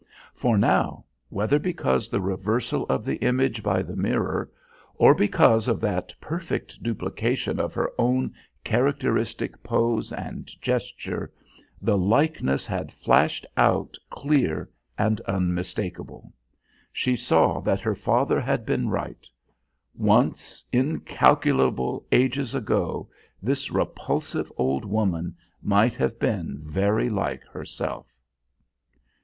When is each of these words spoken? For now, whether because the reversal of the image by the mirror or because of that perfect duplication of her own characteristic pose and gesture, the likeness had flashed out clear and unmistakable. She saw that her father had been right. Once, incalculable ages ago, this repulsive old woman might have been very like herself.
For 0.33 0.57
now, 0.57 1.05
whether 1.29 1.59
because 1.59 2.09
the 2.09 2.21
reversal 2.21 2.87
of 2.89 3.05
the 3.05 3.17
image 3.17 3.61
by 3.61 3.83
the 3.83 3.95
mirror 3.95 4.49
or 4.95 5.13
because 5.13 5.67
of 5.67 5.79
that 5.81 6.11
perfect 6.19 6.81
duplication 6.81 7.59
of 7.59 7.75
her 7.75 7.91
own 7.99 8.33
characteristic 8.63 9.61
pose 9.61 10.11
and 10.11 10.49
gesture, 10.59 11.31
the 11.83 11.99
likeness 11.99 12.65
had 12.65 12.91
flashed 12.91 13.45
out 13.55 13.95
clear 14.09 14.67
and 14.97 15.21
unmistakable. 15.27 16.33
She 16.91 17.15
saw 17.15 17.59
that 17.61 17.81
her 17.81 17.93
father 17.93 18.41
had 18.41 18.65
been 18.65 18.89
right. 18.89 19.29
Once, 19.93 20.65
incalculable 20.73 22.07
ages 22.11 22.55
ago, 22.55 23.07
this 23.39 23.69
repulsive 23.69 24.51
old 24.57 24.83
woman 24.83 25.35
might 25.61 25.93
have 25.93 26.17
been 26.17 26.57
very 26.63 27.11
like 27.11 27.43
herself. 27.45 28.17